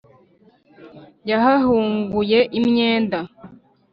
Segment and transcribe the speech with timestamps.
[1.29, 3.19] yahahunguye impenda,